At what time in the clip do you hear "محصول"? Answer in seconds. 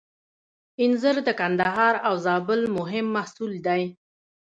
3.15-3.51